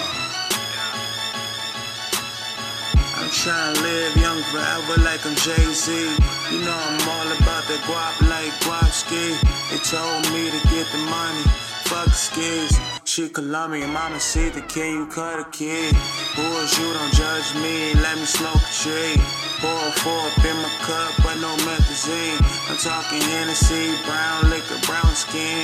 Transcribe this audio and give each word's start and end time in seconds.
Trying 3.47 3.75
to 3.75 3.81
live 3.81 4.15
young 4.17 4.41
forever 4.51 4.99
like 5.07 5.25
I'm 5.25 5.35
Jay 5.35 5.67
Z. 5.71 5.87
You 6.51 6.59
know 6.67 6.75
I'm 6.75 6.99
all 7.07 7.29
about 7.39 7.63
the 7.71 7.79
guap 7.87 8.19
like 8.27 8.51
Guapski. 8.67 9.39
They 9.71 9.79
told 9.87 10.21
me 10.35 10.51
to 10.51 10.59
get 10.67 10.85
the 10.91 10.99
money, 11.07 11.43
fuck 11.87 12.09
skis. 12.09 12.75
She 13.05 13.29
Colombian, 13.29 13.93
mama 13.93 14.19
see 14.19 14.49
the 14.49 14.59
kid, 14.61 14.91
you 14.91 15.07
cut 15.07 15.39
a 15.39 15.45
kid. 15.45 15.95
Is 15.95 16.77
you? 16.77 16.91
Don't 16.91 17.13
judge 17.13 17.55
me, 17.63 17.93
let 18.03 18.17
me 18.17 18.25
smoke 18.25 18.59
a 18.59 18.73
tree. 18.83 19.15
Pour 19.63 19.91
four 20.03 20.27
in 20.43 20.57
my 20.59 20.71
cup, 20.83 21.11
but 21.23 21.39
no 21.39 21.55
methazine. 21.63 22.37
I'm 22.69 22.77
talking 22.77 23.21
Hennessy, 23.31 23.95
brown 24.05 24.49
liquor, 24.51 24.79
brown 24.85 25.15
skin. 25.15 25.63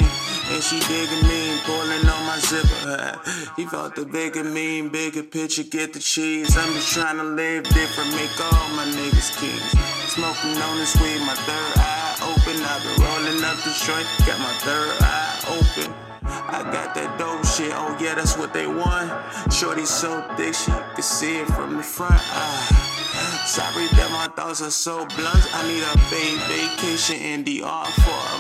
She 0.73 0.80
digging 0.88 1.27
me, 1.27 1.59
pulling 1.66 2.09
on 2.09 2.26
my 2.26 2.40
zipper. 2.40 3.20
he 3.55 3.66
felt 3.68 3.96
the 3.96 4.05
bigger 4.05 4.43
mean, 4.43 4.90
bigger 4.90 5.21
picture, 5.21 5.62
get 5.62 5.93
the 5.93 5.99
cheese. 5.99 6.57
I'm 6.57 6.74
just 6.74 6.93
trying 6.93 7.18
to 7.18 7.24
live 7.24 7.63
different, 7.66 8.10
make 8.16 8.34
all 8.41 8.70
my 8.70 8.85
niggas 8.85 9.38
kings. 9.38 9.70
Smoking 10.12 10.57
on 10.57 10.77
this 10.79 10.96
weed, 10.99 11.20
my 11.27 11.35
third 11.46 11.74
eye 11.77 12.18
open. 12.26 12.57
I've 12.66 12.82
been 12.82 13.05
rolling 13.05 13.44
up 13.44 13.57
the 13.62 13.70
joint, 13.85 14.07
got 14.26 14.40
my 14.40 14.54
third 14.66 14.98
eye 15.01 15.40
open. 15.62 15.94
I 16.26 16.63
got 16.63 16.96
that 16.96 17.20
dope 17.20 17.46
shit, 17.46 17.71
oh 17.76 17.96
yeah, 18.01 18.16
that's 18.16 18.35
what 18.35 18.51
they 18.51 18.66
want. 18.66 19.12
Shorty 19.54 19.85
so 19.85 20.26
thick, 20.35 20.55
she 20.55 20.71
can 20.71 21.04
see 21.04 21.38
it 21.38 21.48
from 21.49 21.77
the 21.77 21.84
front. 21.84 22.18
Ah, 22.18 23.46
sorry 23.46 23.85
that 23.94 24.10
my 24.10 24.27
thoughts 24.35 24.63
are 24.63 24.71
so 24.71 25.05
blunt. 25.18 25.46
I 25.54 25.68
need 25.68 25.84
a 25.85 25.94
vacation 26.10 27.18
in 27.21 27.44
DR 27.44 27.85
for 28.01 28.32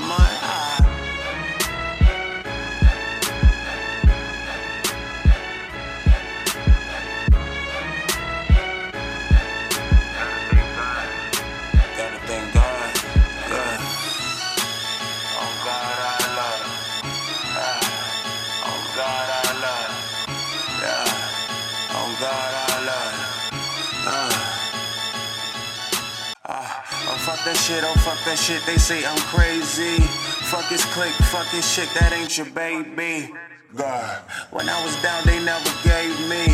Uh, 26.45 26.51
uh, 26.51 27.17
fuck 27.23 27.39
that 27.45 27.55
shit, 27.55 27.83
oh 27.87 27.93
fuck 28.03 28.19
that 28.25 28.37
shit, 28.37 28.61
they 28.65 28.75
say 28.75 29.05
I'm 29.05 29.17
crazy. 29.31 30.03
Fuck 30.51 30.65
his 30.65 30.83
clique, 30.91 31.15
fuck 31.31 31.47
his 31.47 31.63
shit, 31.63 31.87
that 31.95 32.11
ain't 32.11 32.37
your 32.37 32.51
baby. 32.51 33.31
God, 33.73 34.19
when 34.51 34.67
I 34.67 34.75
was 34.83 34.91
down, 35.01 35.23
they 35.23 35.39
never 35.39 35.71
gave 35.87 36.11
me. 36.27 36.51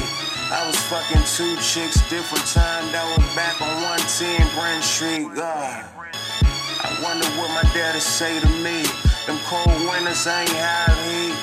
I 0.54 0.62
was 0.70 0.78
fucking 0.94 1.26
two 1.26 1.58
chicks, 1.58 1.98
different 2.08 2.46
time, 2.54 2.86
that 2.94 3.02
was 3.18 3.26
back 3.34 3.58
on 3.60 3.74
110 3.82 4.46
Brent 4.54 4.84
Street. 4.86 5.26
God, 5.34 5.90
I 6.86 6.90
wonder 7.02 7.26
what 7.42 7.50
my 7.50 7.66
dad'd 7.74 8.00
say 8.00 8.40
to 8.40 8.50
me. 8.62 8.86
Them 9.26 9.42
cold 9.50 9.74
winters, 9.90 10.28
I 10.30 10.46
ain't 10.46 10.54
have 10.54 10.98
heat, 11.10 11.34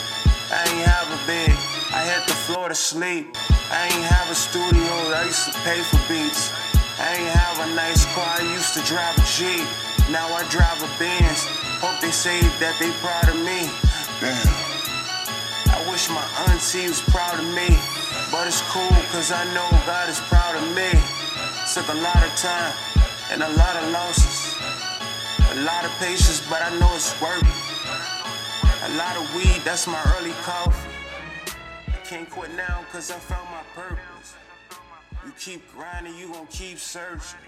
I 0.54 0.62
ain't 0.70 0.86
have 0.86 1.10
a 1.10 1.20
bed, 1.26 1.50
I 1.90 2.06
had 2.06 2.22
the 2.30 2.38
floor 2.46 2.68
to 2.68 2.74
sleep. 2.74 3.34
I 3.71 3.91
ain't 3.91 4.06
have 4.06 4.31
a 4.31 4.34
studio, 4.34 4.94
I 5.10 5.27
used 5.27 5.50
to 5.50 5.54
pay 5.66 5.82
for 5.82 5.99
beats. 6.06 6.54
I 7.03 7.19
ain't 7.19 7.34
have 7.34 7.59
a 7.66 7.75
nice 7.75 8.06
car, 8.15 8.38
I 8.38 8.43
used 8.54 8.75
to 8.78 8.82
drive 8.87 9.19
a 9.19 9.27
Jeep. 9.27 9.66
Now 10.10 10.31
I 10.31 10.47
drive 10.54 10.78
a 10.87 10.91
Benz. 11.03 11.43
Hope 11.82 11.99
they 12.00 12.15
say 12.15 12.38
that 12.62 12.78
they 12.78 12.94
proud 13.03 13.27
of 13.27 13.37
me. 13.43 13.66
Damn. 14.22 14.38
I 15.75 15.82
wish 15.91 16.06
my 16.15 16.22
auntie 16.47 16.87
was 16.87 17.03
proud 17.10 17.43
of 17.43 17.49
me. 17.59 17.75
But 18.31 18.47
it's 18.47 18.62
cool, 18.71 18.94
cause 19.10 19.34
I 19.34 19.43
know 19.50 19.66
God 19.83 20.09
is 20.09 20.21
proud 20.31 20.54
of 20.54 20.65
me. 20.71 20.94
Took 21.75 21.91
a 21.91 21.98
lot 21.98 22.22
of 22.22 22.31
time 22.38 22.72
and 23.34 23.43
a 23.43 23.50
lot 23.59 23.75
of 23.83 23.91
losses. 23.91 24.54
A 25.59 25.60
lot 25.66 25.84
of 25.84 25.91
patience, 25.98 26.38
but 26.48 26.62
I 26.62 26.71
know 26.78 26.91
it's 26.94 27.19
worth 27.21 27.43
it. 27.43 27.66
A 28.87 28.94
lot 28.94 29.16
of 29.19 29.27
weed, 29.34 29.60
that's 29.65 29.87
my 29.87 30.00
early 30.16 30.34
coffee. 30.47 30.85
Can't 32.08 32.30
quit 32.30 32.54
now, 32.54 32.84
cause 32.92 33.10
I 33.10 33.14
found 33.14 33.50
my 33.50 33.64
purpose. 33.74 34.34
You 35.24 35.32
keep 35.40 35.60
grinding, 35.72 36.16
you 36.16 36.28
gon' 36.28 36.46
keep 36.46 36.78
searching. 36.78 37.40